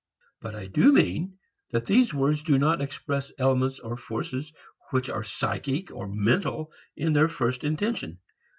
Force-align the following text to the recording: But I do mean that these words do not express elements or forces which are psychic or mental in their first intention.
But 0.41 0.55
I 0.55 0.65
do 0.65 0.91
mean 0.91 1.37
that 1.69 1.85
these 1.85 2.11
words 2.11 2.41
do 2.41 2.57
not 2.57 2.81
express 2.81 3.31
elements 3.37 3.79
or 3.79 3.95
forces 3.95 4.51
which 4.89 5.11
are 5.11 5.23
psychic 5.23 5.91
or 5.91 6.07
mental 6.07 6.71
in 6.97 7.13
their 7.13 7.29
first 7.29 7.63
intention. 7.63 8.17